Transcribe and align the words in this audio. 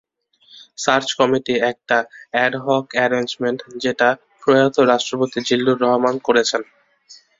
Search 0.77 1.07
committee 1.19 1.53
একটা 1.71 1.97
ad hoc 2.33 2.85
arrangement, 2.93 3.59
যেটা 3.83 4.07
প্রয়াত 4.41 4.75
রাষ্ট্রপতি 4.91 5.39
জিল্লুর 5.47 5.81
রহমান 5.85 6.15
করেছেন। 6.27 6.61